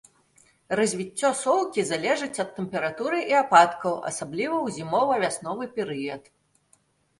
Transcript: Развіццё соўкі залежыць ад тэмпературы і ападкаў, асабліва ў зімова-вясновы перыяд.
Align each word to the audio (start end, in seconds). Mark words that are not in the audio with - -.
Развіццё 0.79 1.29
соўкі 1.41 1.85
залежыць 1.91 2.39
ад 2.45 2.49
тэмпературы 2.61 3.19
і 3.33 3.39
ападкаў, 3.43 3.99
асабліва 4.15 4.57
ў 4.65 4.67
зімова-вясновы 4.81 5.71
перыяд. 5.79 6.23